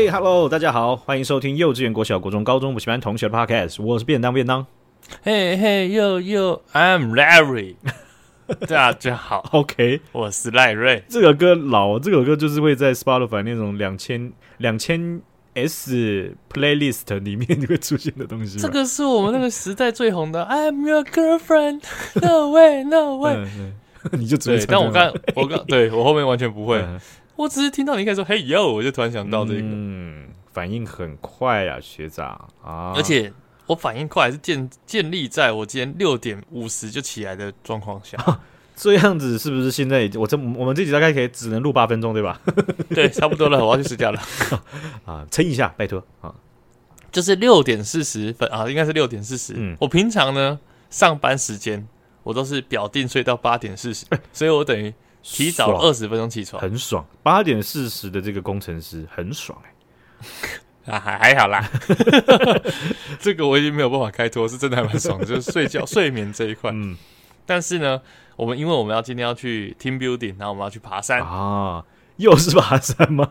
[0.00, 4.66] 嘿、hey,，Hello，大家好，欢迎收听幼稚园、国小、国中、高中补习班同学的 Podcast，我是便当便当。
[5.22, 7.74] 嘿嘿，呦呦，I'm Larry。
[8.66, 11.04] 大家好，OK，我是赖瑞。
[11.06, 15.20] 这个歌老，这首歌就是会在 Spotify 那种两千两千
[15.52, 18.58] S playlist 里面会出现的东西。
[18.58, 23.34] 这个是我们那个时代最红的，I'm your girlfriend，No way，No way。
[23.34, 23.72] 嗯嗯、
[24.18, 26.78] 你就只会，但我刚我刚对我后面完全不会。
[26.78, 26.98] 嗯
[27.40, 32.28] 我只是听到你开始说“嘿哟”，我就突然想到这个，嗯，反应很快啊，学长
[32.62, 32.92] 啊！
[32.94, 33.32] 而且
[33.64, 38.18] 我反应快是建建立在我今天六点五十就起来的状况下，
[38.76, 42.38] 这样子是不是现在我这我们这集大概可以只能录八分钟对吧？
[42.94, 44.20] 对，差不多了，我要去睡觉了
[45.06, 46.34] 啊，撑一下，拜托啊！
[47.10, 49.54] 就是六点四十分啊，应该是六点四十。
[49.56, 51.88] 嗯，我平常呢上班时间
[52.22, 54.92] 我都是表定睡到八点四十，所以我等于。
[55.22, 57.04] 提早二十分钟起床，很爽。
[57.22, 59.74] 八点四十的这个工程师很爽哎、
[60.86, 61.70] 欸，啊还还好啦，
[63.20, 66.70] 这个我已经没有办法开脱，是真的还蛮爽的， 就是睡觉睡眠这一块。
[66.72, 66.96] 嗯，
[67.44, 68.00] 但是呢，
[68.36, 71.84] 我们因为我们要今天要去 team building，然后我们要去爬山啊，
[72.16, 73.28] 又是爬山吗？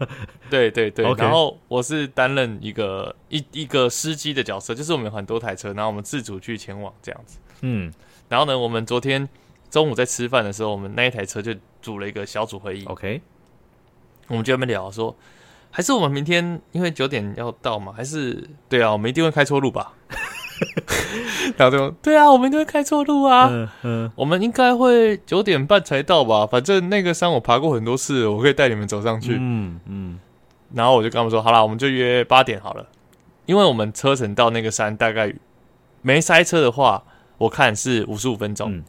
[0.49, 7.39] 对对对，然后我是担任一个一一个司机的角色，就是我们有很多台车，然后我们自主去前往这样子。
[7.61, 7.91] 嗯，
[8.27, 9.27] 然后呢，我们昨天
[9.71, 11.53] 中午在吃饭的时候，我们那一台车就。
[11.81, 13.21] 组了一个小组会议，OK，
[14.27, 15.15] 我们就在那边聊说，
[15.71, 19.93] 还是我们明天因为九点要到嘛，还是对啊，我们一定会开错路吧？
[21.55, 26.45] 然后就对啊，我们一定会开错路啊，嗯嗯，我们应该会九点半才到吧？
[26.45, 30.19] 反正那个山我爬过很多次，我可以带你们走上去，嗯嗯。
[30.73, 32.85] 然后我就跟他们说，好啦，我们就约八点好了，
[33.45, 35.33] 因为我们车程到那个山大概
[36.01, 37.03] 没塞车的话，
[37.39, 38.71] 我看是五十五分钟。
[38.71, 38.83] 嗯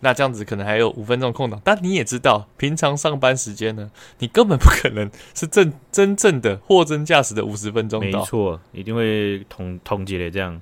[0.00, 8.00] 那这样子可能还有五分钟空档，但你也知道，平常上班时间呢，你根本不可能是正真正的货真价实的五十分钟。
[8.00, 10.60] 没错，一定会统统计的这样。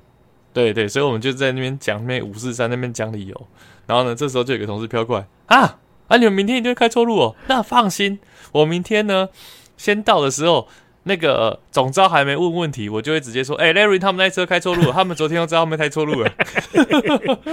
[0.53, 3.47] 对对，所以我们就在那边讲那五四三那边讲理由，
[3.87, 7.37] 然后呢，这时候就有个同事飘过来啊啊，你们明天一定会开错路哦。
[7.49, 8.19] 那放心，
[8.53, 9.29] 我明天呢
[9.77, 10.69] 先到的时候。
[11.09, 16.29] 那个总招还没问问题，我就会直接说：“哎、欸、，Larry，他们那车开错路了， 他们昨天又知道他们开错路了。”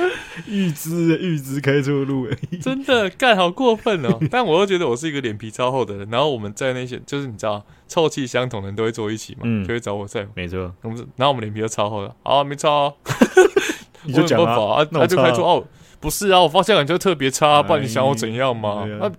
[0.50, 2.28] 预知预知开错路，
[2.60, 4.18] 真的干好过分哦！
[4.32, 6.10] 但我又觉得我是一个脸皮超厚的人。
[6.10, 10.28] 然后我们在那些就是你知道臭气相同的人都会坐一起嘛，嗯、就会找我在。
[10.34, 12.94] 没错，我们然后我们脸皮又超厚的，啊，没错、哦，
[14.06, 15.64] 你就讲啊，啊他就开错哦，
[16.00, 18.88] 不是啊，我方向感就特别差，不然你想我怎样嘛？
[19.00, 19.12] 啊，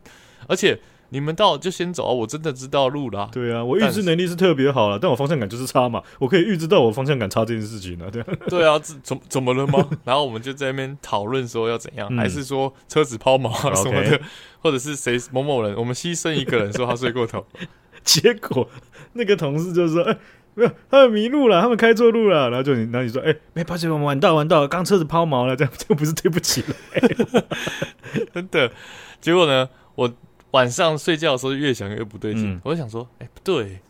[0.49, 0.77] 而且。
[1.15, 2.11] 你们到就先走啊！
[2.13, 3.29] 我真的知道路啦。
[3.31, 6.03] 对啊，我预知能力是特别好了，但我方向感就是差嘛。
[6.19, 8.07] 我可以预知到我方向感差这件事情呢。
[8.11, 9.89] 对啊，对啊，怎怎么了吗？
[10.05, 14.21] 然后我们就在那边讨论说要怎样，嗯、还是说车子抛锚啊什么的.
[14.61, 17.47] 或者是谁某某人，我们牺牲一个人说他睡过头，
[18.03, 18.69] 结果
[19.13, 20.19] 那个同事就说：“哎、欸，
[20.55, 26.75] 没有，他们迷路了，他们开错路了。”然后就你，然后你说：“哎、欸，没抱歉，我们晚到晚到，刚车子抛锚了，这样就不是对不起了。
[26.95, 28.73] 欸 ”真的，
[29.21, 30.13] 结果呢，我。
[30.55, 33.81] 晚上睡觉的时候越想越不对劲，嗯、我就想说，哎、欸，不对，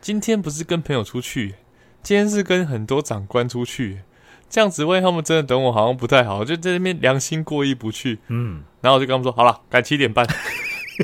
[0.00, 1.56] 今天不是跟朋友出去，
[2.00, 4.02] 今天是跟很多长官出去，
[4.48, 8.20] 这样子万一他们真的等我，好像不太好，就在那边良心过意不去。
[8.28, 10.24] 嗯，然后我就跟他们说，好了，改七点半。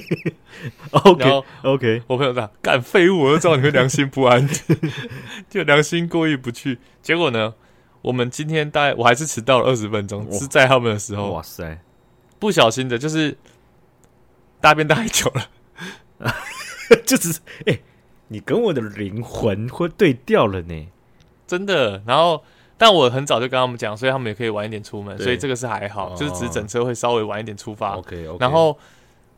[0.93, 4.49] OK OK，我朋友说，干废物，我就知道你会良心不安，
[5.51, 6.79] 就良心过意不去。
[7.03, 7.55] 结果呢，
[8.03, 11.81] 我们今天大概我还是迟到了二十分钟，是在他们的时候，哇塞，
[12.39, 13.37] 不小心的，就是。
[14.61, 15.51] 大便大太久了，
[17.07, 17.83] 就只是哎、欸，
[18.29, 20.87] 你跟我的灵魂会对调了呢，
[21.47, 22.03] 真的。
[22.07, 22.43] 然后，
[22.77, 27.97] 但我很早就跟他们讲，所以他们也可以晚一点出门，所以这个是还好，哦、就是只是整车会稍微晚一点出发。
[27.97, 28.39] OK OK。
[28.41, 28.77] 然后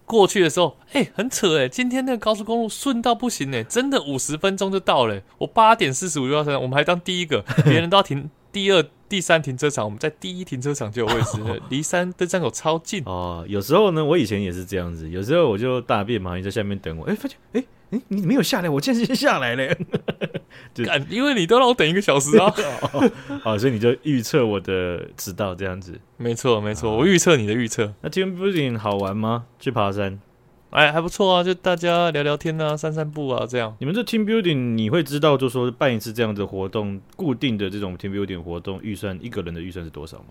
[0.06, 5.22] 过去的时候，哎、欸，很扯哎、欸，今天那个高速公路顺到不行哎、欸，真的五十分钟就到了、欸。
[5.38, 8.84] 我八点四十五就要上，我们还当第一个，别人都要停 第二。
[9.10, 13.44] 第三停车场，我们在第一停车场就有位置， 离三登山口超近哦。
[13.48, 19.74] 有时候呢，我以前也是这样子，有时候我就大便嘛，你在下面等我，哎、欸，发现，哎、欸，哎，你没有下来，我竟然先下来了，
[20.72, 22.54] 就因为你都让我等一个小时啊，
[23.42, 27.92] 哦，所以你就预测我的迟到这样子，没错没错，我预测你的预测。
[28.02, 29.46] 那今天不仅好玩吗？
[29.58, 30.20] 去爬山。
[30.70, 33.74] 哎，还不错啊，就大家聊聊天啊，散散步啊，这样。
[33.80, 40.26] 你们这 team building 你会知道，就说办一次这样的活动，固定的这种 team building 活动预算，一个人的预算是多少吗？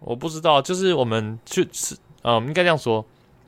[0.00, 3.02] 我不知道，就是我们去吃，嗯，应该这样说，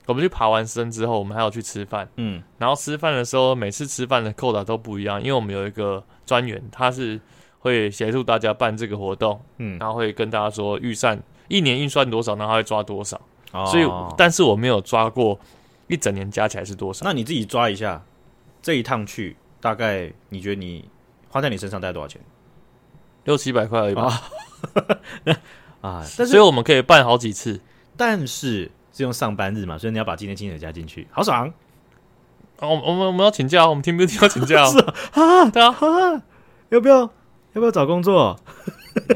[0.06, 7.20] 我们去爬完山之后，我们还要去吃饭，嗯，然后吃饭的时候，每次吃饭的扣打都不一样，因为我们有一个专员，他是
[7.58, 13.20] 会协助大家办这个活动，嗯，然后会跟大家说预算一年预算多少，然后他会抓多少，
[13.52, 13.86] 哦、所以，
[14.16, 15.38] 但是我没有抓过。
[15.92, 17.04] 一整年加起来是多少？
[17.04, 18.02] 那你自己抓一下，
[18.62, 20.88] 这一趟去大概你觉得你
[21.28, 22.18] 花在你身上大概多少钱？
[23.24, 24.22] 六七百块而已吧。
[25.82, 27.60] 啊，但是所以我们可以办好几次，
[27.94, 31.46] 但是是用上班日嘛，所以你要把今天薪水加进去，好爽。
[32.60, 34.64] 啊、我我们我们要请假，我们 team building 要请假。
[34.70, 36.22] 是啊，啊，对啊，啊，
[36.70, 37.10] 要不要要
[37.54, 38.38] 不要找工作？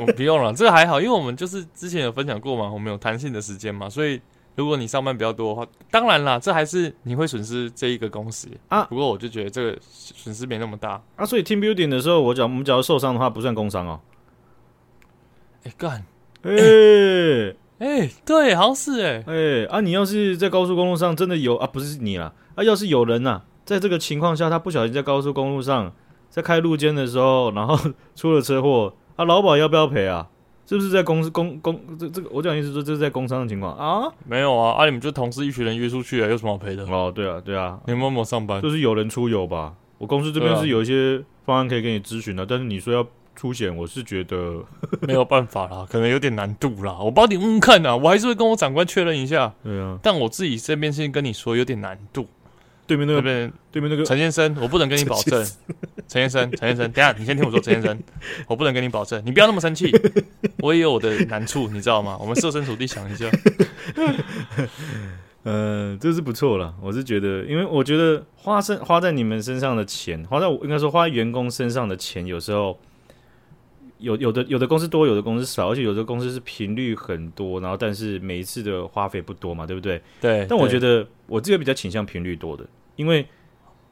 [0.01, 4.21] 我不用了，这个还好，因为我们就是之前有分享过嘛，我们有弹性的时间嘛，所以
[4.57, 8.85] 如果你上班比较多的话，当然啦，这还是你会损失这一个工时啊。
[8.85, 11.25] 不过我就觉得这个损失没那么大啊。
[11.25, 14.01] 所以 team building 的时候，我讲我们只要受伤的话，不算工伤哦。
[15.65, 16.05] 哎干，
[16.43, 16.53] 哎
[17.79, 25.93] 哎， 对，好像是哎哎啊，你要是在高速公路上真的有啊，不是你啦啊，要是有人呐、啊，在这个情况下，他不小心在高速公路上
[26.31, 27.79] 在开路肩的时候，然后
[28.15, 28.95] 出了车祸。
[29.17, 30.29] 啊，劳保要不要赔啊？
[30.67, 32.29] 是不是在公司公公这这个？
[32.33, 34.13] 我讲意思说，这是在工伤的情况啊？
[34.27, 36.85] 没有啊，啊，你们就同事一群人约出去啊，有什么好赔的？
[36.85, 38.61] 哦，对啊，对啊，你们有没有上班？
[38.61, 39.75] 就是有人出游吧。
[39.99, 44.63] 我公司这边是有一些方案可以给你咨询的，啊、但是你说要出险，我是觉得
[45.07, 46.99] 没有办法啦，可能有点难度啦。
[46.99, 49.55] 我帮你问问看啊，我还是会跟我长官确认一下。
[49.63, 52.27] 对啊，但我自己这边先跟你说，有点难度。
[52.89, 53.21] 对面那个，
[53.73, 55.45] 对面那个陈先生，我不能跟你保证。
[56.07, 58.01] 陈先生，陈先生，等下你先听我说，陈先生，
[58.47, 59.91] 我不能跟你保证，你不要那么生气，
[60.59, 62.17] 我也有我的难处，你知道吗？
[62.21, 63.31] 我们设身处地想一下。
[65.45, 72.79] 呃，这是不错了，我是觉得，因为我觉得花身花在你们身上的钱，花在我应该说花在员工身上的钱，有时候
[73.99, 80.03] 有有的有的公司多，有的公司少，而且有的公司是频率很多，然后但是每一次的花费不多嘛，对不对？
[80.21, 80.47] 对。
[80.49, 82.67] 但我觉得我这个比较倾向频率多的，
[82.97, 83.27] 因为。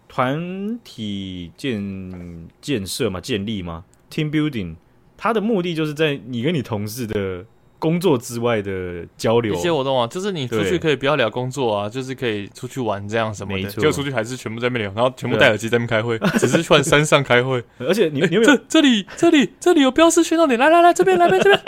[0.07, 4.77] 团体建建设嘛，建立嘛，team building，
[5.25, 7.43] 它的目的就是在你跟你同事的
[7.79, 18.55] 工作之外的交流，一些活动啊，就是你出去可以不要聊工作啊，就是可以出去玩这样什么的，结果出去还是全部在那边聊，然后全部戴耳机在那边开会，只是换山上开会， 而且你你有没有？
[18.55, 21.61] 这这里这里这里有标识宣传点，来来来这边来这边，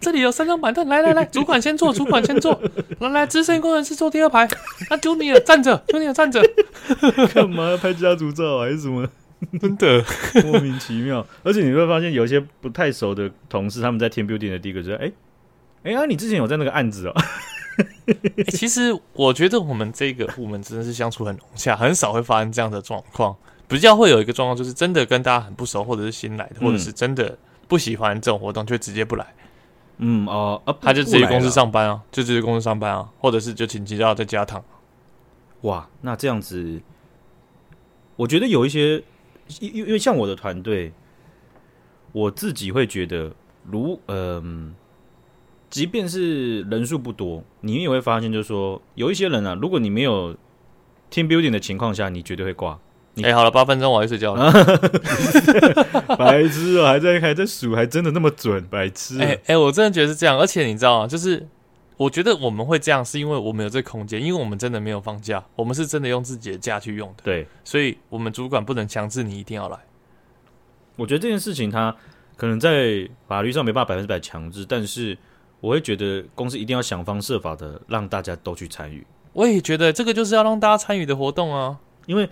[0.00, 2.58] 这里有三张板凳，来来来，主管先坐，主管先坐，
[3.00, 4.48] 来来资深工程师坐第二排，
[4.88, 6.42] 那 Junior 站着，Junior 站着，
[7.34, 9.06] 干嘛要拍家族照还是什么？
[9.60, 10.04] 真的
[10.44, 15.12] 莫名其妙，而且你会发现有一些不太熟的同事，他们在 team building 的第一个就是，哎，
[15.82, 17.14] 哎啊，你之前有在那个案子哦。
[18.06, 23.34] 欸、 其实我觉得我们这个部门真的是相处很融洽，很少会发生这样的状况。
[23.66, 27.36] 比较会有一个状况，就是真的跟大家很不熟，或者是新来的，或者是真的
[27.66, 29.26] 不喜欢这种活动，就直接不来。
[29.96, 34.62] 嗯哦、呃，他就自己公司上班啊，就自己公司上班啊，或者是就请假要在家躺。
[35.62, 36.80] 哇，那这样子，
[38.16, 39.02] 我觉得有一些。
[39.60, 40.92] 因因为像我的团队，
[42.12, 43.32] 我自己会觉得，
[43.70, 44.74] 如嗯、呃，
[45.70, 50.34] 即便是人数不多，你也会发现，就是说有一些人啊，如果你没有
[51.10, 52.78] team building 的情况下，你绝对会挂。
[53.16, 54.50] 哎、欸，好了，八分钟我要睡觉了。
[56.16, 59.18] 白痴哦、喔，还在还在数，还真的那么准，白痴。
[59.18, 61.06] 哎、欸、哎、欸，我真的觉得是这样，而且你知道吗？
[61.06, 61.46] 就是。
[62.02, 67.22] 我觉得我们会这样，是因为我们有这空间，因为我们真的没有放假，我们是真的用自己的假去用的。
[67.22, 69.78] 对，所以我们主管不能强制你一定要来。
[70.96, 71.94] 我觉得这件事情，它
[72.36, 75.16] 可能在法律上没办法百分之百强制，但是
[75.60, 79.06] 我会觉得公司一定要想方设法的让大家都去参与。
[79.32, 82.28] 我也觉得这个就是要让大家参与的活动啊，因为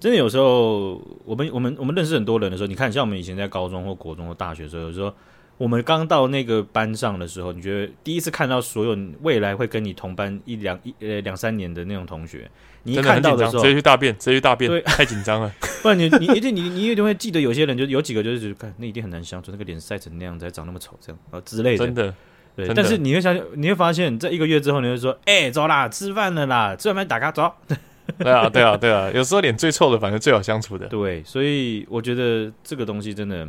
[0.00, 5.14] 真的有时候我们我们我们认识很多人的时候，你看像我们以前在高中或国中或大学的时候，有时候。
[5.56, 12.50] 我们刚到那个班上的时候，你觉得第一次看到所有未来会跟你同班一两一呃两三年的那种同学，
[12.82, 15.52] 你一看到的时候直接去大便，直接去大便，对，太紧张了。
[15.82, 21.86] 不然你你一定你你一定会记得有些人就有几个就是看那一定很难相处，那个脸晒成那样子，还长那么丑这样啊之类的。
[21.86, 22.14] 真的，
[22.56, 22.68] 对。
[22.74, 27.52] 但是你会想，你会发现在一个月之后，你会说，哎、欸，走啦，吃饭了啦，吃完饭打卡走。
[28.18, 29.10] 对啊，对啊，对啊。
[29.14, 30.86] 有时候脸最臭的，反正最好相处的。
[30.88, 33.48] 对，所以我觉得这个东西真的。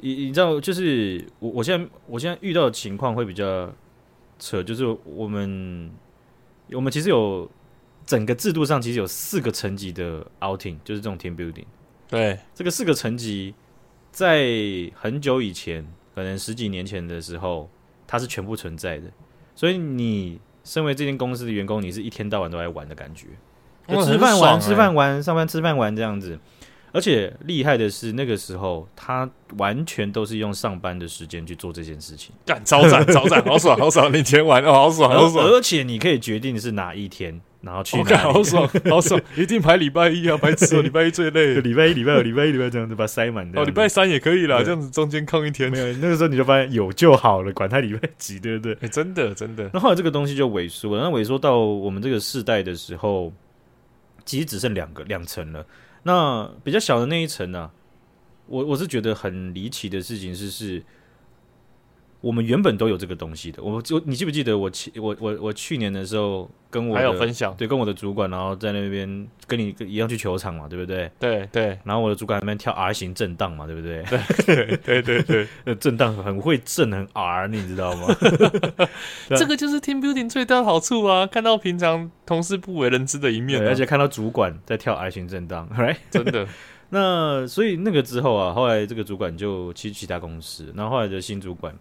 [0.00, 3.72] 你你知道，就是我我现在我现在遇到的情况会比较
[4.38, 5.90] 扯，就是我们
[6.72, 7.50] 我们其实有
[8.04, 11.64] 整个制度上其实有四个层级的 outing，就是这种 team building。
[12.08, 13.54] 对，这个四个层级
[14.12, 14.46] 在
[14.94, 17.68] 很久以前，可能十几年前的时候，
[18.06, 19.10] 它是全部存在的。
[19.54, 23.28] 所以你身为这间公司的员工，你是一天到晚都在玩的感觉，
[23.88, 26.38] 就吃饭玩、吃饭玩、上班吃饭玩这样子。
[26.96, 34.12] 而且厉害的是，那个时候他完全都是用上班的时间去做这件事情，干超赞 超赞，好爽好爽！
[34.12, 35.44] 你前玩哦，好爽好爽！
[35.44, 39.20] 而且你可以决定是哪一天，然后去哪里，okay, 好爽 好爽！
[39.36, 43.60] 一定排礼拜一啊，排次 礼拜一最累，礼拜一礼拜二礼拜一礼拜这样子把它塞满的。
[43.60, 45.70] 哦，礼拜三也可以啦，这样子中间空一天。
[45.70, 48.76] 没有，那个时候你就发现有就好了，管他礼拜几，对不对？
[48.80, 49.70] 欸、真的真的。
[49.74, 53.32] 那后来这个东西就萎缩了，那萎缩到我们这个世代的时候。
[54.24, 55.64] 其实只剩两个两层了。
[56.06, 57.72] 那比较小的那一层呢、
[58.46, 60.82] 我我是觉得很离奇的事情是是。
[62.20, 71.10] 我们原本都有这个东西的，我就你记不记得我去我我我去年的时候跟我还有分享，对，跟我的主管，然后在那边跟你一样去球场嘛，对不对？
[71.20, 71.78] 对对。
[71.84, 74.02] 然后我的主管在那边跳 R 型震荡嘛，对不对？
[74.46, 78.08] 对对对对， 那震荡很会震，很 R，你知道吗？
[79.36, 81.26] 这个就是 team building 最大的好处啊！
[81.26, 85.96] 看到平常同事不为人知的一面，而且看到主管在跳 R 型震荡，right？
[86.10, 86.46] 真的。
[86.90, 91.76] 那所以那个之后啊，后来这个主管就去其他公司，然后后来的新主管。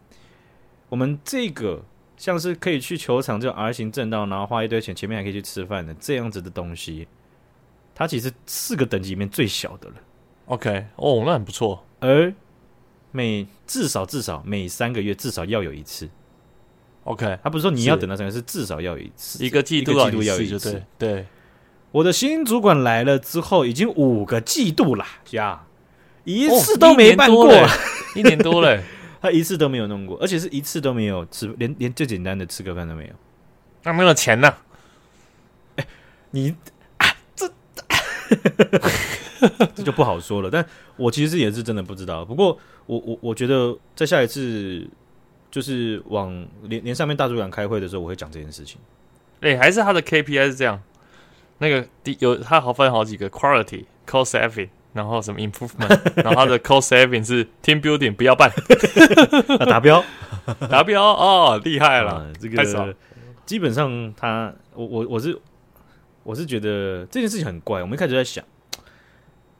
[0.90, 1.84] 我们这个
[2.18, 7.08] 像是可以去球场这种 R 型正道，然后花一堆钱，前面还可以去吃饭的这样子的东西，
[7.94, 9.96] 它其实四个等级里面最小的了。
[10.46, 11.84] OK，哦，那很不错。
[12.00, 12.34] 而
[13.12, 16.08] 每至少至少每三个月至少要有一次。
[17.04, 20.84] OK，他不是说你要等到三个月，是至少要有一次，一个季度季度要有一次。
[20.98, 21.26] 对，
[21.96, 25.64] 我的新主管来了之后，已经五个季度了，呀，
[26.26, 27.50] 一次都没办过，
[28.16, 28.84] 一年多了。
[29.22, 33.12] 他一次都没有弄过，而且是一次都没有吃，连连最简单的吃个饭都没有。
[33.84, 34.54] 那没有钱呢？
[35.78, 35.88] 哎，
[36.32, 36.54] 你
[36.98, 37.50] 啊，这
[39.74, 40.50] 这就不好说了。
[40.52, 40.66] 但
[40.98, 42.26] 我其实也是真的不知道。
[42.26, 44.86] 不过我我我觉得在下一次
[45.50, 48.78] 就是往连连上面大主管开会的时候，我会讲这件事情。
[49.40, 50.82] 哎，还是他的 KPI 是这样，
[51.60, 54.70] 那个第有他好分好几个 quality cost saving。
[54.96, 55.90] 然后什么 improvement，
[56.24, 58.50] 然后他的 cost saving 是 team building 不要办，
[59.68, 60.02] 达标
[60.72, 62.96] 达标哦，厉害了，啊、这个
[63.46, 65.38] 基本上他我我我是
[66.24, 68.42] 我是觉得这件事情很怪，我们一开始在想，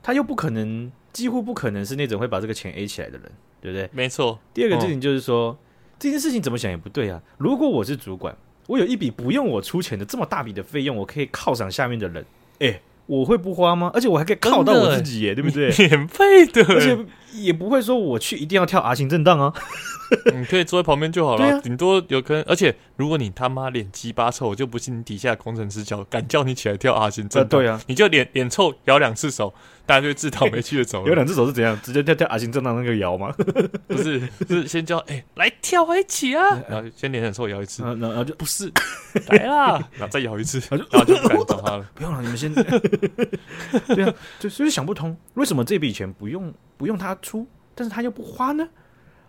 [0.02, 3.90] 他又不可能，几乎不可能是那种会把这个钱 A 起来的人，对不对？
[3.92, 4.40] 没错。
[4.54, 5.58] 第二个事情就是说，嗯、
[6.00, 7.22] 这件事情怎么想也不对啊。
[7.40, 8.34] 如果我是主管，
[8.68, 12.26] 我有一笔不用我出钱的这么大笔的费用，我可以犒赏下面的人，
[12.60, 12.82] 哎。
[13.08, 13.92] 我会不花吗？
[13.94, 15.70] 而且我还可以犒到我自己耶，对不对？
[15.78, 16.98] 免费的，而且
[17.34, 19.54] 也不会说我去一定要跳 R 型震荡啊。
[20.34, 22.42] 你可以坐在旁边就好了，顶、啊、多有可能。
[22.48, 27.64] 而且如果你他妈脸鸡巴臭，我就不信你底下工程师叫敢叫你起来跳 R 型震荡、呃。
[27.64, 29.54] 对啊，你就脸脸臭摇两次手，
[29.86, 31.10] 大家就自讨没趣的走了。
[31.10, 31.80] 摇两只手是怎样？
[31.82, 33.34] 直接跳跳阿星，正当那个摇吗？
[33.88, 38.72] 不是，是先叫哎、欸、来跳一起啊，然后先脸很臭摇一次，然后就不是
[39.30, 41.86] 来啦，然后再摇一次，然后就不敢找他了。
[41.94, 42.54] 不用了，你们先。
[42.54, 48.68] 对啊，就所以想不通，为什么这笔钱不用不用他出，但是他又不花呢？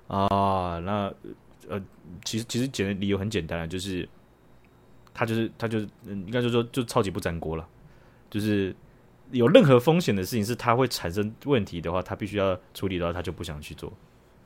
[0.09, 1.13] 啊，那
[1.69, 1.83] 呃，
[2.25, 4.09] 其实其实简理由很简单，就是
[5.13, 7.67] 他就是他就是嗯，应该就说就超级不粘锅了，
[8.31, 8.75] 就是
[9.31, 13.93] 有任何风险的事情是他会产生问题的话，他必须要处理的话，他就不想去做。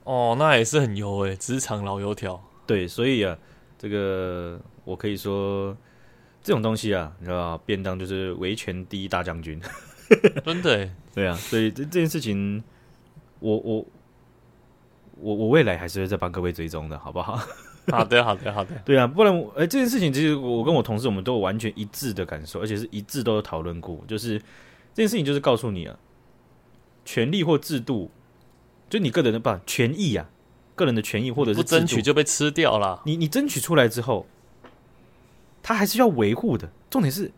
[0.05, 2.43] 哦，那也是很油诶，职场老油条。
[2.67, 3.37] 对，所以啊，
[3.79, 5.77] 这个我可以说
[6.43, 9.61] 这种东西啊，你知道，便当就是维权第一大将军，
[10.45, 12.63] 真的诶，对啊，所以这这件事情，
[13.39, 13.87] 我我。
[15.23, 17.39] 我我未来还是会再帮各位追踪的，好不好？
[17.93, 18.75] 好的，好的，好的。
[18.87, 24.03] 对啊，不然哎、欸，这件事情其实我跟我同事我们都有完全一致的感受，而且是一致都有讨论过。
[24.09, 24.41] 就是
[24.95, 25.99] 这件事情，就是告诉你啊，
[27.05, 28.11] 权利或制度，
[28.89, 30.29] 就你个人的吧权益啊，
[30.75, 33.03] 个人的权益或者是不争取就被吃掉了。
[33.05, 34.27] 你你争取出来之后，
[35.63, 36.71] 他还是要维护的。
[36.91, 37.31] 重点是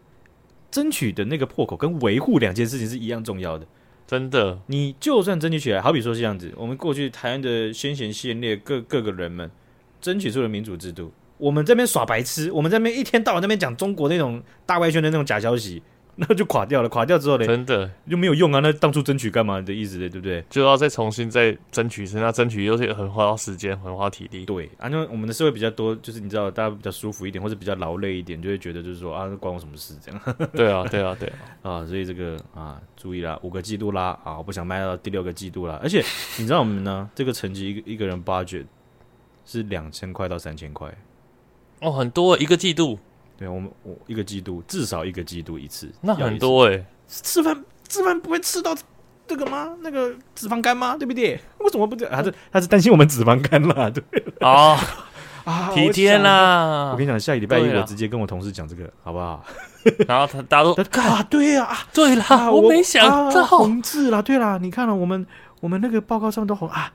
[0.71, 3.67] 争取的那个破口跟维护两件事情是一样重要的。
[4.07, 9.51] 真的，你就算争取起来，好比说这样子，我们过去台湾的先贤先烈各各个人们
[10.01, 15.83] 争取出了民主制度，我们这边耍白痴，我们这边一天到晚那边讲中国那种大外宣的那种假消息。
[16.15, 17.47] 那就垮掉了，垮掉之后呢？
[17.47, 18.61] 真的就没有用啊！
[18.61, 20.07] 那当初争取干嘛的意思呢？
[20.11, 20.45] 对不对？
[20.51, 24.45] 就要再重新再争取一次，那争取又是很花时间、很花体力。
[24.45, 29.95] 对啊，因为我们的社会比较多，就是你知道，大家比较舒服一点，或者比较劳累一点，就会觉得就是说啊，关我什么事？
[30.05, 30.21] 这样。
[30.53, 31.29] 对啊，对啊，对
[31.63, 35.81] 啊， 啊，所以这个啊，注意啦，五个季度啦啊，我不想卖到第六个季度啦。
[35.83, 36.05] 而且
[36.37, 38.67] 你知道我们呢， 这个成绩一个一个人 budget
[39.47, 40.95] 是两千块到三千块
[41.81, 42.99] 哦，很多一个季度。
[43.43, 46.87] 对，我们我一个季度至少一个季度一次，那很多哎、欸。
[47.09, 48.73] 吃饭吃饭不会吃到
[49.27, 49.77] 这个吗？
[49.81, 50.97] 那个脂肪肝吗？
[50.97, 51.39] 对不对？
[51.59, 52.15] 为什么不这样？
[52.15, 54.03] 他是他是担心我们脂肪肝啦，对
[54.41, 54.79] 啊
[55.45, 56.91] 啊，体贴啦！
[56.93, 59.45] 我跟你讲，下个礼拜一我直接跟我同事讲这个，好不好？
[60.07, 65.27] 然后他大家都啊，对呀，对啦，我没想到红字啦，对啦，你看了我们
[65.61, 66.93] 我们那个报告上都红啊。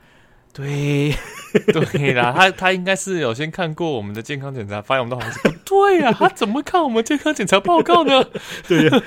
[0.52, 1.14] 对，
[1.72, 8.24] 对啦，他他应该是有先看过我们的健康检查，发现我们的好像不对呀、啊，他怎么看我们健康检查报告呢？
[8.66, 9.02] 对呀。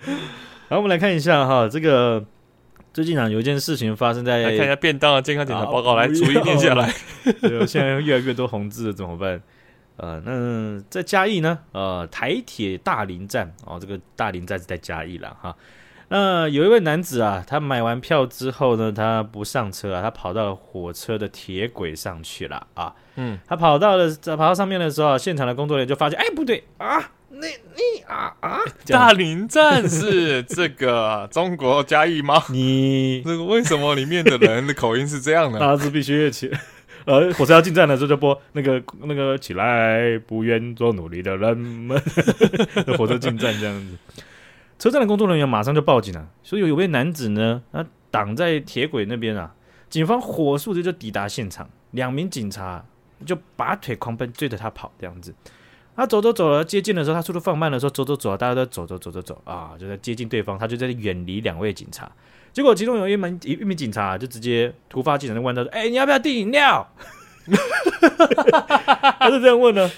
[0.68, 2.24] 好，我们来看一下哈，这个
[2.92, 6.92] 最近啊有一件事情发生在，来看一下便当的健康检查报告，来逐一念下来。
[7.40, 9.40] 对，现在越来越多红字了，怎么办？
[9.96, 15.56] 呃，那在嘉义呢，呃，台铁大林站哦，这个大林站是在嘉义了哈。
[16.08, 22.94] 那有一位男子啊，他买完票之后呢，他不上车啊，他跑到火车的铁轨上去了啊。
[23.16, 32.42] 嗯，他跑到了，跑到上面的时候，现场的工作人员就发现，哎，不对啊，你你啊啊， 大林站是这个中国嘉义吗？
[32.50, 35.58] 你这个为什么里面的人的口音是这样的？
[35.58, 36.50] 他是必须起。
[37.04, 41.98] 呃，火车要进站的时候就播那个那个起来，不愿做努力的人们。
[42.98, 44.22] 火车进站这样子，
[44.78, 49.54] 车站的工作人员马上就报警了，所以有位男子呢，他挡在铁轨那边啊，
[49.90, 52.84] 警方火速的就抵达现场，两名警察
[53.26, 55.34] 就拔腿狂奔，追着他跑，这样子。
[55.96, 62.08] 他走走走了，接近的时候，他速度放慢的时候，走走走，大家都走走走走走啊，就在接近对方，他就在远离两位警察。
[62.52, 66.88] 结果其中有一名一名警察就直接突发奇想的问他说：“哎、你要不要订饮料？”
[69.18, 69.90] 他就这样问呢，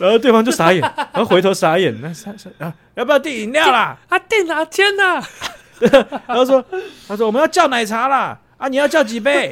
[0.00, 3.96] 然后对方就傻眼， 然后回头傻眼，那傻傻啊，要不要订饮料啦？
[4.08, 5.22] 啊，订哪天呢？
[6.26, 6.64] 然后说
[7.06, 9.50] ：“他说我们要叫奶茶啦，啊，你要叫几杯？”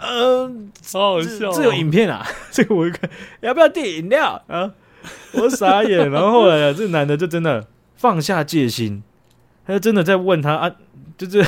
[0.00, 3.08] 嗯， 好好笑、哦，这有影片啊，这个我一看，
[3.40, 4.70] 要不要订饮料啊？
[5.32, 9.02] 我傻眼，然后后来啊，这个男的就真的放下戒心。
[9.66, 10.70] 他就真的在问他啊，
[11.16, 11.42] 就是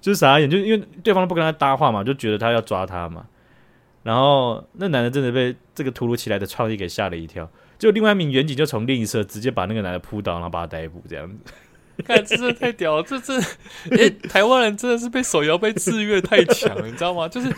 [0.00, 3.24] 就是傻眼，就因为对方不跟他搭话嘛，就觉得他要抓他嘛。
[4.02, 11.36] 然后那男的真的被这个突如其来的创意给吓了一跳，就另外一名远警就从另一侧直接把那个男的扑倒，然后把他逮捕，这样子。
[12.06, 13.02] 看，这真的太屌了！
[13.02, 13.36] 这这，
[13.90, 17.26] 哎、欸，台湾人真的是被手摇被制约太强了，你知道吗？
[17.28, 17.52] 就是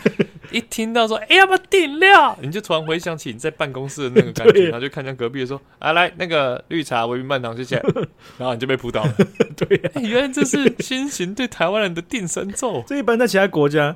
[0.49, 2.35] 一听到说，哎、欸，要不要订料？
[2.41, 7.75] 你就突然回想起你在办公室的那个感觉，然后就看向隔壁说，啊，来那个绿茶微冰半糖，谢谢。
[8.39, 9.13] 然后你就被扑倒了。
[9.55, 12.83] 对、啊欸，原来这是新型对台湾人的定身咒。
[12.87, 13.95] 这一般在其他国家。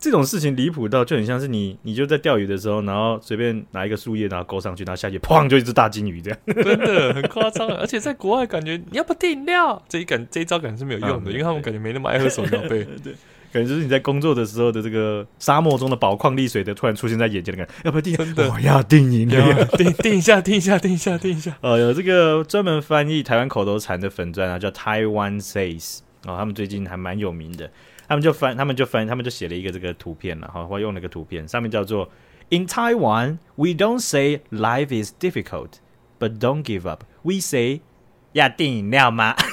[0.00, 7.68] 这种事情离谱到就很像是你，你就在钓鱼的时候，然后随便拿一个树叶，然后勾上去，然后下去，砰，就一只大金鱼这样，真的很夸张。
[7.68, 12.86] 而且在国外，感觉你要不订饮料，这一感 这一招感觉是没有用的，嗯、因为他们感觉没那么爱喝手摇杯。
[13.04, 13.12] 对，
[13.52, 18.16] 感觉就是你在工作的时候的这个沙漠中的宝矿力水的突然出现在眼前的感觉，要不要订？
[18.16, 21.54] 真的，我要订饮料，订订一下，订一下，订一下，订一下。
[21.60, 27.70] 呃，有这个专门翻译台湾口头禅的粉钻啊，叫 Taiwan Says，哦，他们最近还蛮有名的。
[28.10, 32.10] 他们就翻，他们就翻，他们就写了一个这个图片了，哈，我用了个图片，上面叫做
[32.48, 35.74] “In Taiwan, we don't say life is difficult,
[36.18, 37.04] but don't give up.
[37.22, 37.82] We say
[38.32, 39.36] 要订饮料吗？”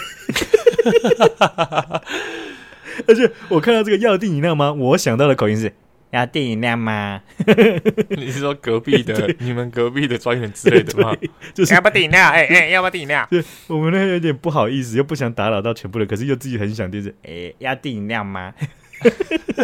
[3.07, 4.73] 而且我看到这个要订饮料吗？
[4.73, 5.71] 我想到的口音是。
[6.11, 7.21] 要订饮料吗？
[8.09, 11.15] 你是说隔壁的 你们隔壁的专员之类的吗？
[11.53, 12.21] 就是要不要订饮料？
[12.29, 13.27] 哎、欸、哎、欸，要不要订饮料？
[13.31, 18.53] 对，我们那有点不好意思，又不想打扰到全部人，可是又自己很想订，是哎，要订饮料吗？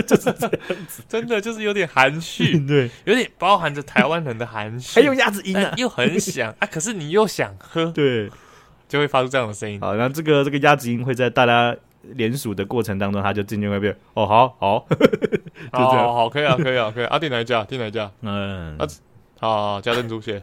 [0.06, 0.52] 就是这样
[0.88, 8.30] 子，真的就是有点含蓄，对，有点包含着台湾人的含蓄，还有鸭子音啊，又很想啊，可是你又想喝，对，
[8.88, 9.80] 就会发出这样的声音。
[9.80, 11.76] 好，然后这个这个鸭子音会在大家。
[12.16, 14.98] 连署的过程当中，他就渐渐会变哦，好好， 就
[15.72, 17.64] 这样，好，好，可以啊，可以啊，可以啊，订哪一家？
[17.64, 18.12] 订哪一家？
[18.22, 18.88] 嗯，啊，
[19.40, 20.42] 好，加珍珠蟹。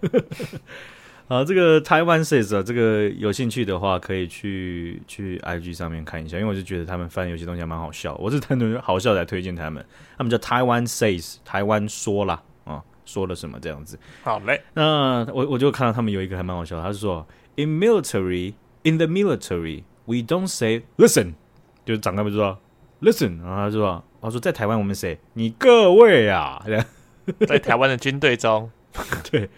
[1.28, 9.84] 啊，这个台湾 says 啊，这个有兴趣的话，可以去去 IG 上面看一下，因为我就觉得他们翻有些东西还蛮好笑，我是单纯好笑来推荐他们。
[10.18, 13.96] 他们叫台湾 says，台湾说啦，啊，说了什么这样子？
[14.24, 21.34] 好嘞，那我我就看到他们有一个还蛮好笑，他是说，in military，in the military，we don't say listen。
[21.84, 22.58] 就长官不知道
[23.02, 25.18] ，listen，然后他说，他说在台湾我们谁？
[25.34, 26.64] 你各位啊，
[27.46, 28.70] 在台湾的军队中，
[29.30, 29.48] 对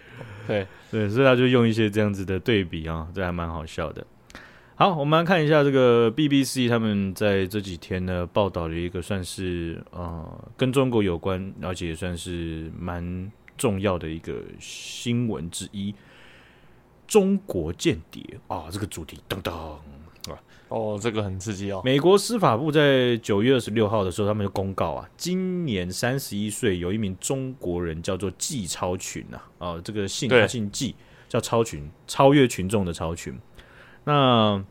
[0.47, 4.05] 对对，所以他就用一些这样子的对比啊，这还蛮好笑的。
[4.75, 15.93] 好，我们来看一下这个 BBC 他们在这几天呢报道了一个算是呃跟中国有关，而且也算是蛮重要的一个新闻之一——
[17.07, 19.51] 中国间谍啊，这个主题噔噔。
[20.73, 21.83] 哦，这个很刺激哦！
[21.85, 30.95] 美国司法部在九月二十六号的时候，他们就公告啊，今年三十一岁有一名中国人叫做季超群啊，啊，这个姓他姓季，
[31.29, 33.37] 叫超群，超越群众的超群。
[34.03, 34.65] 那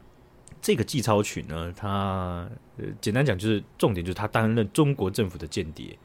[0.61, 5.97] 这个季超群呢，他呃，简单讲就是重点就是他担任中国政府的间谍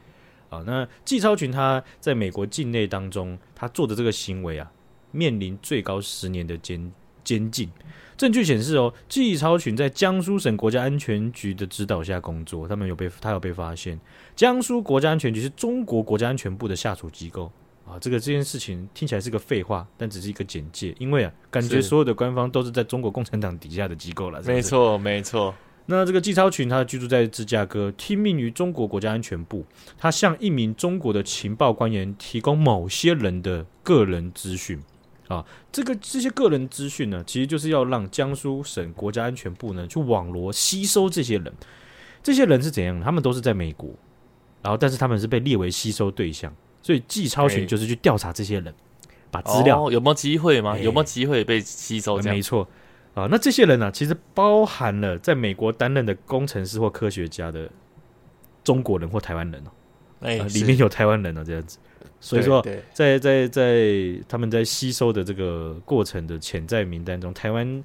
[0.48, 0.62] 啊。
[0.64, 4.70] 那季超群他在美国境内当中，他做的这个行为啊，
[5.10, 6.92] 面临最高十年的监
[7.28, 7.68] 监禁。
[8.16, 14.00] 证据显示，哦，季超群在江苏省国家安全局的指导下工作，他们有被他有被发现。
[14.34, 17.52] 江苏国家安全局是中国国家安全部的下属机构
[17.84, 17.98] 啊。
[18.00, 24.42] 这个这件事情听起来是个废话，但只是一个简介，因为啊，感觉所有的官方都是在中国共产党底下的机构了。
[24.46, 25.54] 没错，没错。
[25.86, 29.64] 那这个季超群他居住在芝加哥，听命于中国国家安全部，
[29.96, 34.82] 他向一名中国的情报官员提供某些人的个人资讯
[35.28, 41.52] 啊，这个这些个人资讯呢，其实就是要让江苏省国家安全部呢去网罗吸收这些人。
[42.22, 43.00] 这些人是怎样？
[43.00, 43.90] 他们都是在美国，
[44.62, 48.74] 然后但是他们是被列为吸收对象，所以纪超群就是去调查这些人，欸、
[49.30, 50.72] 把资料、哦、有没有机会吗？
[50.72, 52.18] 欸、有没有机会被吸收？
[52.18, 52.68] 没错。
[53.14, 57.70] 啊，那这些人呢、啊，其实包含了在美国担任的工程师或科学家的
[58.62, 59.70] 中国人或台湾人哦，
[60.20, 61.78] 哎、呃，里面有台湾人哦，这样子。
[62.20, 63.86] 所以说，在在在
[64.28, 67.84] 他们在吸收的这个过程的潜在名单中，台湾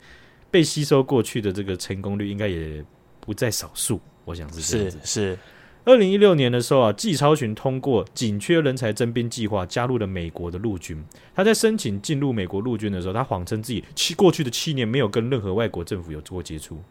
[0.50, 2.84] 被吸收过去的这个成功率应该也
[3.20, 4.02] 不在少数。
[4.26, 5.00] 我想是这样子。
[5.04, 5.40] 是是。
[5.86, 11.04] 二零一六年的时候啊，季超群通过紧缺人才征兵计划，加入了美国的陆军。
[11.36, 16.82] 他在申请进入美国陆军的时候，他谎称自己七过去的七年没有跟任何外国政府有做过接触。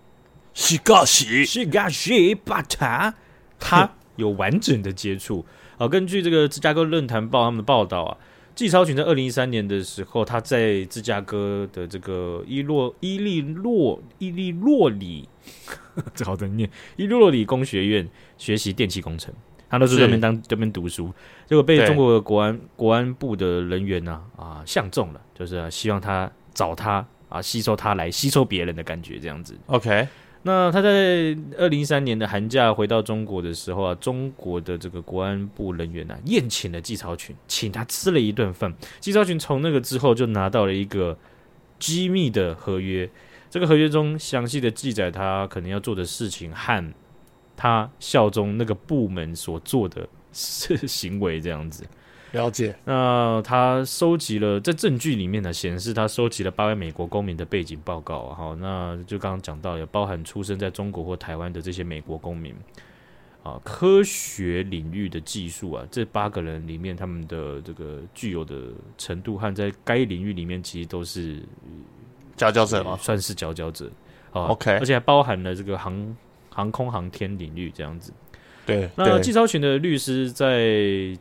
[0.53, 2.13] 是个是是个是
[2.45, 3.15] ，but 他
[3.59, 3.91] 他
[4.23, 5.45] 有完整的接触。
[5.77, 8.17] 啊，根据这个芝加哥论坛报他们的报道啊，
[8.55, 15.29] 季超群在二零一三年的时候，他在芝加哥的这个伊洛伊利洛伊利洛里。
[16.15, 18.09] 这好难念，伊利诺里工学院
[18.39, 19.35] 学习电气工程，
[19.69, 21.13] 他都是在那边当这边读书，
[21.47, 29.59] 结果被中国的国安国安部的人员呢啊相中了，就是、啊、希望他找他啊吸收他来吸收别人的感觉这样子。
[29.67, 30.07] OK，
[30.45, 38.75] 那他在二零一三年的寒假回到中国的时候啊，中国的这个国安部人员呢、啊、宴请了季超群，请他吃了一顿饭。
[38.99, 41.17] 季超群从那个之后就拿到了一个
[41.79, 43.09] 机密的合约。
[43.49, 46.93] 这个合约中详细的记载他可能要做的事情和
[47.57, 51.85] 他效忠那个部门所做的事 行为这样子。
[52.33, 52.75] 了解。
[52.85, 58.31] 那他收集了在证据里面呢，显示他收集了八位美国公民的背景报告。
[58.35, 62.55] 好，那就刚刚讲到，也包含出生在中国或台湾的这些美国公民
[63.43, 68.69] 啊，科学领域的技术啊，这八个人里面他们的这个具有的
[68.99, 71.41] 程度和在该领域里面其实都是。
[72.35, 72.99] 佼佼者吗？
[73.01, 73.89] 算是佼佼者
[74.33, 74.47] 啊。
[74.47, 76.17] OK，而且还包含了这个航
[76.49, 78.11] 航空航天领域这样子。
[78.65, 81.17] 对，那季超群的律师在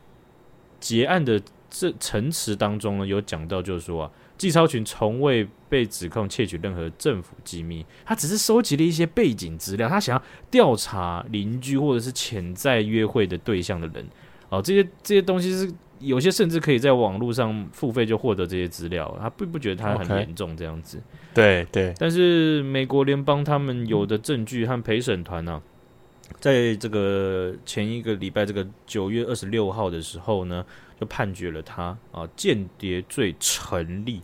[0.82, 1.40] 结案的
[1.70, 14.04] 这陈词当中呢，有讲到，就是说啊，纪超群从未被指控窃取任何政府机密，他只是收集了一些背景资料，他想要调查邻居或者是潜在约会的对象的人。
[14.48, 15.72] 哦，这些这些东西是。
[16.02, 20.98] 有些甚至可以在网络上付费就获得这些资料，他并不觉得他很严重这样子。
[20.98, 21.32] Okay.
[21.32, 25.62] 对对，但是美国联邦他们有的证据和陪审团呢，
[26.40, 30.64] 在这个前一个礼拜，这个九月二十六号的时候呢，
[31.00, 34.20] 就判决了他啊间谍罪成立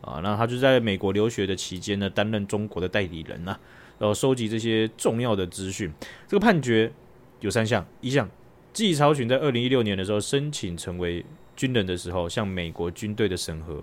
[0.00, 0.20] 啊。
[0.22, 3.56] 那他就在美国留学的期间呢，担任中国的代理人呐，
[3.98, 5.92] 然后收集这些重要的资讯。
[6.26, 6.92] 这个判决
[7.40, 8.28] 有三项，一项。
[8.72, 13.80] 季超群在二零一六年的时候申请成为军人的时候，向美国军队的审核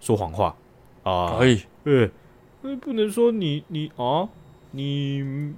[0.00, 0.54] 说谎话
[1.02, 2.10] 啊，可以，呃，
[2.78, 4.28] 不能说你你啊，
[4.72, 5.54] 你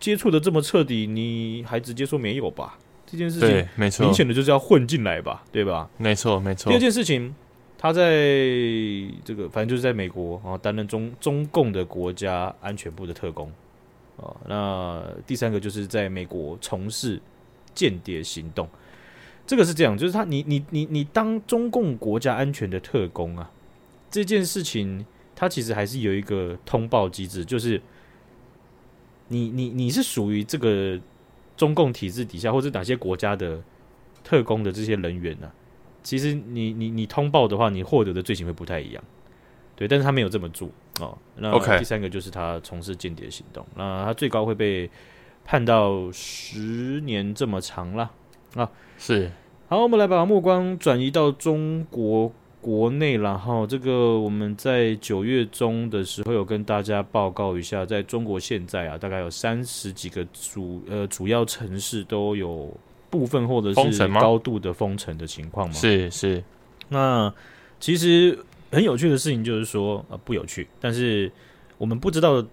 [0.00, 2.78] 接触的这么彻底，你还直接说没有吧？
[3.06, 5.88] 这件事情没错，明显的就是要混进来吧，对吧？
[5.96, 6.70] 没错，没错。
[6.70, 7.34] 第二件事情，
[7.78, 8.02] 他在
[9.24, 13.50] 这个反正就是在美国啊，担任中中共的国家安全部的特工
[14.16, 14.34] 啊。
[14.48, 17.20] 那第三个就是在美国从事。
[17.76, 18.66] 间谍行动，
[19.46, 23.50] 这个是这样，就是他，你你你你当中共国家安全的特工啊，
[24.10, 25.04] 这件事情，
[25.34, 27.78] 他其实还是有一个通报机制，就是
[29.28, 30.98] 你你你是属于这个
[31.56, 33.62] 中共体制底下，或者哪些国家的
[34.22, 35.54] 特工的这些人员呢、啊？
[36.02, 39.04] 其实你你你通报的话，你获得的罪行会不太一样，
[39.74, 40.68] 对，但是他没有这么做
[41.00, 41.16] 哦。
[41.36, 44.90] 那第三个就是他从事间谍行动那他最高会被。
[45.48, 48.10] 判到十年这么长了
[48.56, 48.68] 啊！
[48.98, 49.30] 是，
[49.68, 52.32] 好，我们来把目光转移到中国
[52.66, 62.68] 国内，然后这个我们在九月中的时候有跟大家报告一下，在中国现在啊，大概有三十几个主呃主要城市都有
[63.08, 65.74] 部分或者是高度的封城的情况嘛？
[65.74, 66.42] 是是。
[66.88, 67.32] 那
[67.78, 68.36] 其实
[68.72, 71.30] 很有趣的事情就是说呃，不有趣，但是
[71.78, 72.44] 我们不知道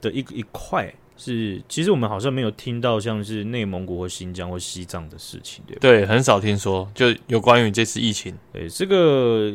[0.00, 0.94] 的一一块。
[1.24, 5.78] 是，其实我们好像没有听到像是内蒙古或新疆或西藏的事情，对吧？
[5.80, 8.36] 对，很少听说，就有关于这次疫情。
[8.52, 9.52] 对，这个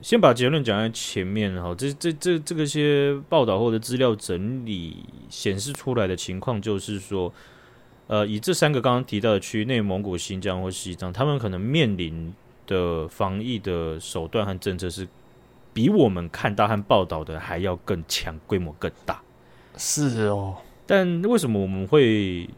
[0.00, 1.74] 先把结论讲在前面哈。
[1.76, 7.30] 这这这这个些报道或者资料整理显示出来的情况，就是说，
[8.06, 12.32] 呃，以这三个刚刚提到的区域，内蒙古、新疆或西藏，他们可能面临
[12.66, 15.06] 的防疫的手段和政策是
[15.74, 19.20] 比我们看到和报道的还要更强，规模更大。
[19.76, 20.56] 是哦。
[20.90, 22.50] 但为什么我们会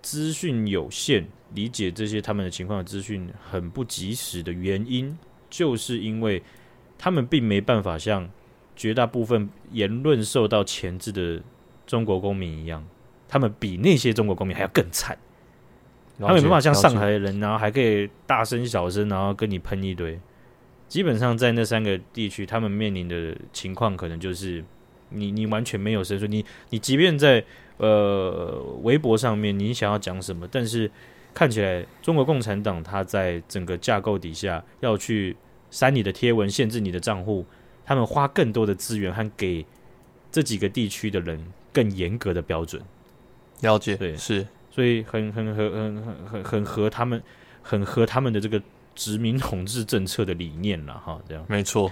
[0.00, 5.14] 资讯有限，理解这些他们的情况的资讯很不及时的原因，
[5.50, 6.42] 就是因为
[6.96, 8.26] 他们并没办法像
[8.74, 11.42] 绝大部分言论受到钳制的
[11.86, 12.82] 中国公民一样，
[13.28, 15.18] 他们比那些中国公民还要更惨。
[16.18, 20.18] 他们没办法像上海的人，然后还可以大声小声，然后跟你喷一堆。
[20.88, 24.64] 基本上在那三个地区，他们面临的情况可能就是
[25.10, 27.44] 你你完全没有声说，你你即便在
[27.76, 30.90] 呃微博上面，你想要讲什么，但是
[31.34, 35.36] 看起来中国共产党他在整个架构底下要去
[35.70, 37.44] 删你的贴文，限制你的账户，
[37.84, 39.64] 他们花更多的资源和给
[40.32, 42.82] 这几个地区的人更严格的标准。
[43.60, 44.46] 了解，对，是。
[44.72, 47.20] 所以很很很很很很很合他们，
[47.60, 48.62] 很合他们的这个
[48.94, 51.90] 殖民统治政策的理念了哈，这样没错。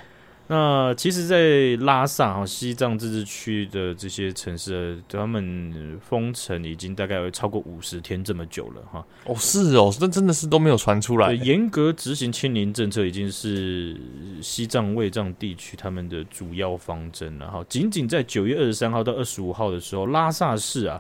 [0.50, 9.06] 那其实，在拉萨哈西藏自治区的这些城市，他们封城已经大概有超过五十天这么久了哈。
[9.26, 11.34] 哦，是哦，这真的是都没有传出来。
[11.34, 13.94] 严格执行清零政策已经是
[14.40, 17.62] 西藏卫藏地区他们的主要方针了哈。
[17.68, 20.98] 仅仅在九月二十三号到二十五号的时候，拉萨市啊。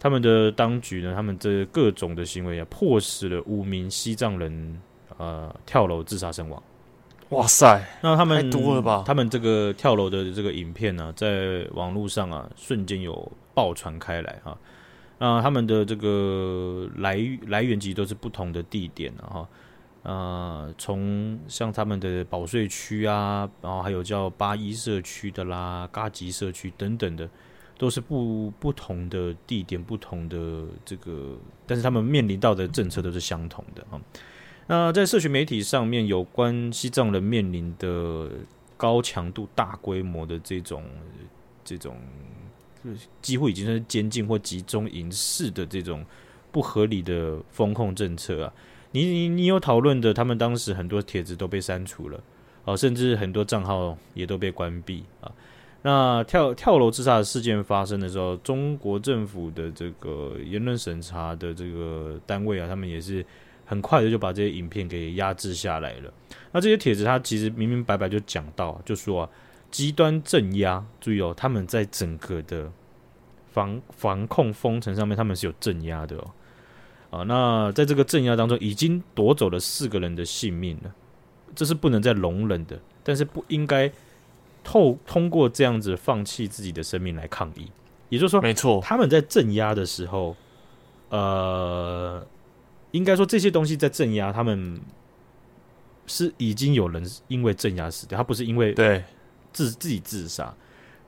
[0.00, 4.80] 他们的当局呢，他们这各种的行为啊，迫使了五名西藏人
[5.16, 6.60] 呃跳楼自杀身亡。
[7.32, 9.02] 哇塞，那他们太多了吧？
[9.06, 14.56] 他们这个跳楼的这个影片呢、啊，在网络上啊，瞬间有爆传开来哈。
[15.18, 19.48] 那他们的这个来来源其实都是不同的地点啊哈。
[20.02, 27.28] 呃，从像他们的保税区啊，然后还有叫八一社区的啦、嘎吉社区等等的。
[27.78, 34.00] 都是不不同的地点，不同的这个，但是他们面临到的政策都是相同的啊。
[34.66, 38.30] 那在社群媒体上面，有关西藏人面临的
[38.76, 40.84] 高强度、大规模的这种
[41.64, 41.96] 这种，
[43.20, 46.04] 几乎已经是监禁或集中营式的这种
[46.50, 48.52] 不合理的封控政策啊。
[48.92, 52.22] 你你你有讨论的，他们当时很多帖子都被删除了
[52.64, 55.32] 啊，甚至很多账号也都被关闭啊。
[55.82, 63.24] 那跳跳楼自杀的事件发生的时候，中国政府的这个言论审查的这个单位啊，他们也是
[63.72, 66.12] 很快的就把这些影片给压制下来了。
[66.52, 69.28] 那这些帖子，它其实明明白白就讲到，就说啊，
[69.70, 72.70] 极端镇压，注意哦，他们在整个的
[73.50, 76.30] 防防控封城上面，他们是有镇压的哦。
[77.10, 80.92] 啊，那在这个镇压当中，已经夺走了四个人的性命了，
[81.54, 83.90] 这是不能再容忍的，但是不应该。
[84.64, 87.68] 透通过这样子放弃自己的生命来抗议，
[88.10, 90.36] 也就是说，没错，他们在镇压的时候，
[91.08, 92.24] 呃，
[92.92, 94.80] 应该说这些东西在镇压，他们
[96.06, 99.02] 是已经有人因为镇压死掉，他不是因为对
[99.52, 100.54] 自自己自杀，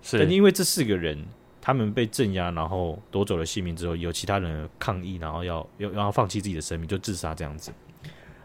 [0.02, 1.24] 是但因为这四个人
[1.60, 7.72] 他们被镇压，然后夺走了性命之后，有其他人抗议，然后要要然后放弃自己的生命，就自杀这样子。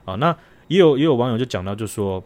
[0.06, 2.23] 啊，那也有也有网友就讲到，就说。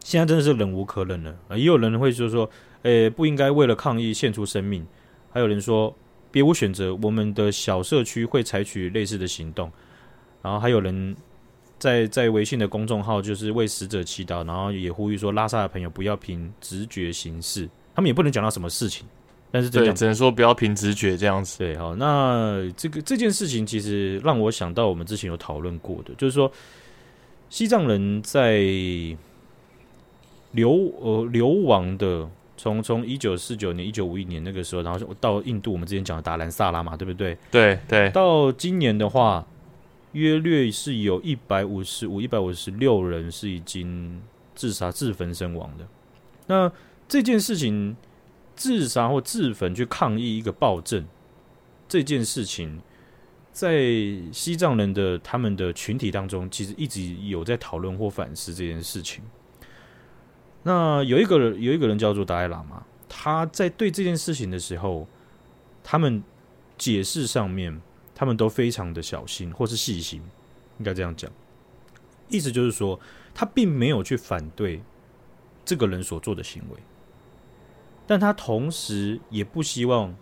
[0.00, 1.56] 现在真的是忍无可忍了啊！
[1.56, 2.48] 也有人会就说，
[2.82, 4.86] 诶、欸，不应该为了抗议献出生命。
[5.32, 5.92] 还有人说，
[6.30, 9.68] 别无选择，我们的小社区会采取类似的行动。
[10.46, 11.16] 然后还有人
[11.76, 17.68] 在在微信的公众号，就是为死者祈祷，然后也呼吁说，拉萨的朋友不要凭直觉行事。
[17.96, 19.04] 他们也不能讲到什么事情，
[19.50, 21.58] 但是对，只能说不要凭直觉这样子。
[21.58, 26.48] 对，好，那这个这件事情其实让我想到我们之前有讨论过的，就是说
[27.50, 28.64] 西藏人在。
[30.52, 37.36] 流呃流亡的，从从一九四九年、一九五一年那个时候，然后到印度，我们之前讲的达兰萨拉嘛，对不对？
[37.50, 38.08] 对对。
[38.10, 39.46] 到今年的话，
[40.16, 44.22] 约略是有一百五十五、一百五十六人是已经
[44.54, 45.86] 自杀自焚身亡的。
[46.46, 46.72] 那
[47.06, 47.94] 这件事情，
[48.54, 51.06] 自杀或自焚去抗议一个暴政，
[51.86, 52.80] 这件事情，
[53.52, 53.78] 在
[54.32, 59.22] 西藏人的他们的群体当中，其实一直有在讨论或反思这件事情。
[60.62, 65.06] 那有一个人，有一个人叫做达赖喇嘛，他在对这件事情的时候，
[65.84, 66.22] 他们
[66.78, 67.80] 解释上面，
[68.16, 70.20] 他们都非常的小心或是细心，
[70.78, 71.30] 应该这样讲。
[72.28, 72.98] 意思就是说，
[73.32, 74.82] 他并没有去反对
[75.64, 76.80] 这个人所做的行为，
[78.06, 80.16] 但他同时也不希望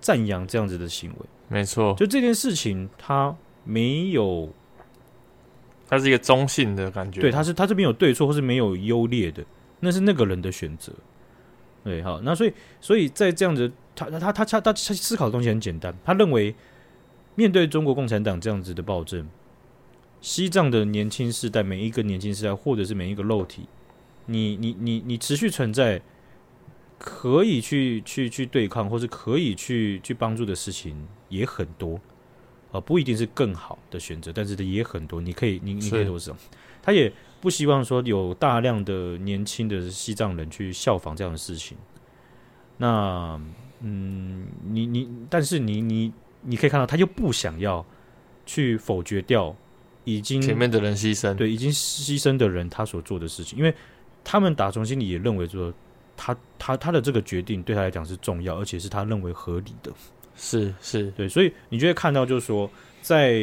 [0.00, 1.26] 赞扬这样子的行为。
[1.48, 4.52] 没错，就这件事情，他没有，
[5.88, 7.20] 他是一个中性的感觉。
[7.20, 9.44] 对，他是他这边有对错，或是没有优劣的。
[9.84, 10.92] 那是那个人的选择，
[11.82, 16.54] 对，好，那所以，所以在这样子，他他他他他他思考的东西很简单，他认为
[17.34, 19.28] 面对中国共产党这样子的暴政，
[20.20, 23.66] 西藏的年轻世代，每一个年轻世代，或者是每一个肉体，
[24.26, 26.00] 你你你你持续存在，
[26.98, 31.96] 可以去去去对抗，或是可以去去帮助的事情也很多，
[32.70, 35.20] 啊、呃，不一定是更好的选择，但是也很多。
[35.20, 36.36] 你可以，你你可以做什么？
[36.82, 41.78] 他也不希望说有大量的年轻的西藏人去效仿这样的事情。
[42.78, 43.40] 那，
[43.80, 47.84] 嗯，你你，但是你你你可以看到，他又不想要
[48.44, 49.56] 去否决掉
[50.04, 53.74] 已经前面的人牺牲，对，已经牺牲的人他所做的事情，因为
[54.22, 55.72] 他们打从心里也认为说。
[56.14, 59.90] 他他他的这个决定对他来讲是重要，而且是他认为合理的，
[60.36, 63.42] 是是对，所以你就会看到，就是说，在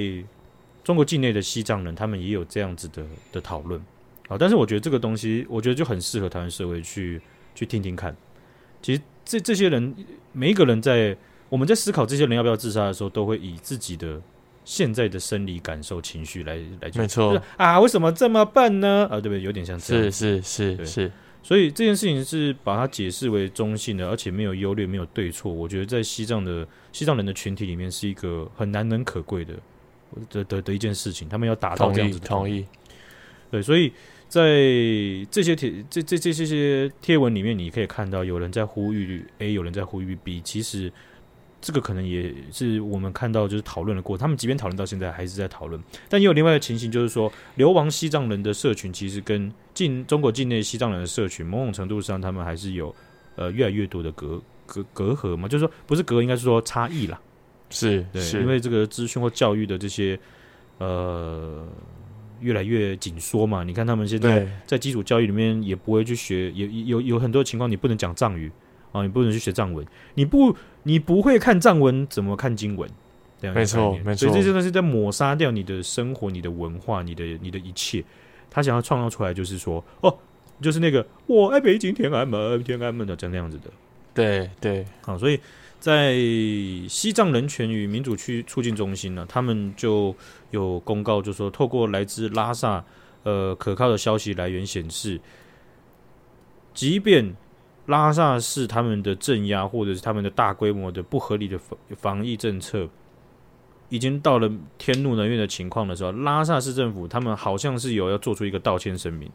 [0.83, 3.81] 中国境内的西藏人，他们也有这样子的的讨论
[4.29, 4.37] 啊。
[4.39, 7.19] 但是我觉得这个东西，我觉得就很适合台湾社会去
[7.55, 8.15] 去听听看。
[8.81, 9.93] 其实这这些人，
[10.31, 11.17] 每一个人在
[11.49, 14.21] 我们在思考这些人要不要自杀的时候，都会以自己的
[14.63, 19.07] 现在的生理感受、情绪来来没错啊，为什么这么笨呢？
[19.09, 19.41] 啊，对不对？
[19.41, 20.85] 有点像这样，是是是是。
[20.85, 25.51] 是所以这件事情是把它解释为中性的，而且没有优劣，没有对错。
[25.51, 29.53] 我觉得在西藏的西藏人的群体里面，是一个很难能可贵的
[30.29, 31.29] 的的的一件事情。
[31.29, 32.65] 他们要达到这样子的同意，同意。
[33.49, 33.91] 对，所以
[34.27, 34.45] 在
[35.31, 40.41] 这些贴这这这些贴文里面，你可以看到有人在呼吁 A，有人在呼吁 B。
[40.41, 40.91] 其实。
[41.61, 45.81] 这个可能也是我们看到，就是讨论的过，他们即便讨论到现在还是在讨论。
[46.07, 52.95] 但也有另外一个情形，就是说流亡西藏人的社群其实跟境中国境内西藏人的社群，某种程度上他们还是有
[53.35, 57.19] 呃越来越多的隔隔隔阂嘛，就是说不是隔，应该是说差异啦。
[57.69, 60.17] 是对，是因为这个资讯或教育的这些
[60.77, 61.67] 呃
[62.39, 63.65] 越来越紧缩嘛。
[63.65, 68.49] 你看他们现在在基础教育里面也不会去学，也有有很多情况你不能讲藏语。
[68.91, 70.51] 啊，你不能去学藏文，你不，
[70.89, 72.89] 你不会看藏文，怎么看经文？
[73.39, 74.27] 这样没错，没错。
[74.27, 78.03] 所以这真的是在抹杀掉你的生活、你的文化、你的、你的一切。
[78.49, 80.17] 他想要创造出来，就是说，哦，
[80.59, 83.69] 就是那个我爱北京天安门，天安门的这样子的。
[84.15, 85.39] 对对，好，所以
[85.79, 86.15] 在
[86.89, 90.15] 西藏人权与民主区促进中心呢，他们就
[90.49, 92.83] 有公告，就说透过来自拉萨
[93.21, 95.21] 呃可靠的消息来源显示，
[96.73, 97.35] 即便
[97.89, 102.87] 拉萨市他们的镇压，或者是他们的大规模的不合理的防防疫政策，
[103.89, 104.47] 已经到了
[104.77, 109.27] 天怒人怨的情况的时候，拉萨市政府他们好像是有要做出一个道歉声明，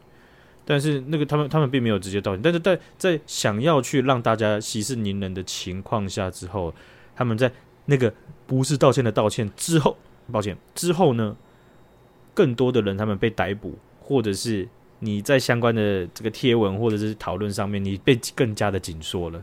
[0.65, 6.73] 但是那个他们他们并没有直接道歉，但是在在想要去让大家息事宁人的情况下之后，
[7.17, 7.51] 他们在
[7.87, 8.15] 那个
[8.47, 9.97] 不是道歉的道歉之后，
[10.31, 11.37] 抱歉之后呢，
[12.33, 14.69] 更多的人他们被逮捕，或者是。
[15.05, 19.43] 你在相关的这个贴文或者是讨论上面，你被更加的紧缩了。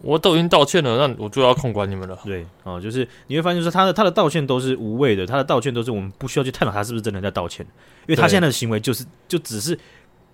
[0.00, 2.18] 我都已经道歉了，那我就要控管你们了。
[2.24, 7.64] 对，哦，就是你会发现，就是他的他的道歉都是无谓的，他的道歉都是我们不需要去探讨他是不是真的在道歉，
[8.08, 9.78] 因为他现在的行为就是就只是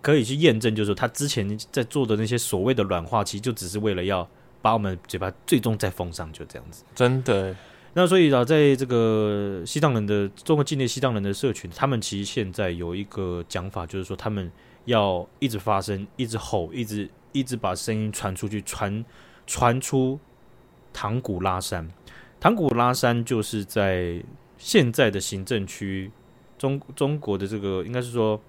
[0.00, 4.26] 可以去验证，就是说他之前在做的那些所谓的软化，其实就只是为了要
[4.62, 6.82] 把我们嘴巴最终再封上，就这样子。
[6.94, 7.54] 真的。
[7.92, 14.50] 那所以啊，在这个西藏人的中国境内西藏人的社群，他们其实现在有一个讲法，就是说他们。
[14.88, 19.04] 要一直发声，一直吼，一直一直把声音传出去，传
[19.46, 20.18] 传出
[20.94, 21.86] 唐古拉山。
[22.40, 24.22] 唐古拉山就是在
[24.56, 26.10] 现在的行政区
[26.56, 28.40] 中中国的这个，应该是说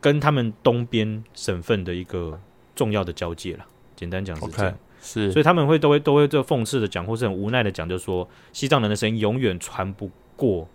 [0.00, 2.40] 跟他们东边省份的一个
[2.76, 3.66] 重要的交界了。
[3.96, 10.68] 简单讲是这样，okay, 是，所以他们会都会都会这讽刺的讲，或是很无奈的讲，就是说西藏人的声音永远传不过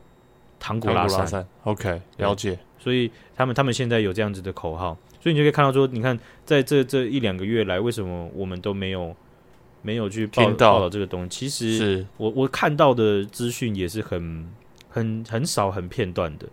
[0.59, 1.25] 唐古拉山。
[1.25, 2.59] 山 OK，了解。
[2.83, 9.15] 所以他们他们现在有这样子的口号，所以你就可以看到说，你看在这这一两个月来，为什么我们都没有
[9.83, 11.47] 没有去报报道这个东西？
[11.47, 14.49] 其实我我看到的资讯也是很
[14.89, 16.47] 很很少很片段的。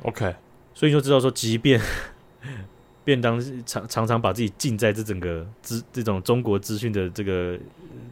[0.00, 0.34] OK，
[0.72, 1.78] 所以就知道说，即便
[3.04, 7.58] 便当常常常把自己浸在这整个资这种中国资讯的这个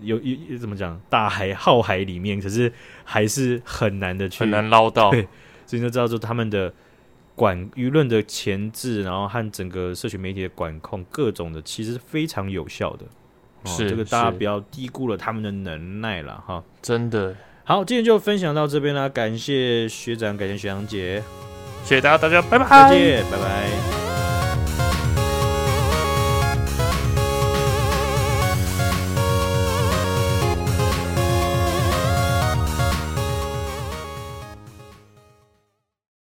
[0.03, 2.71] 有有怎么讲大海浩海里面，可是
[3.05, 5.11] 还是很难的去很难捞到。
[5.17, 5.27] 对，
[5.65, 6.71] 所以就知道说他们的。
[7.39, 13.07] 管舆论的前置，然后和整个社群媒体的管控，各种的其实是非常有效的。
[13.65, 16.63] 是、哦、这个大家不要低估了他们的能耐了哈。
[16.83, 17.35] 真的
[17.65, 21.23] 好，今天就分享到这边啦，感谢学长，感谢学长姐，
[21.85, 24.08] 谢谢大家，大家拜拜，再见，拜拜。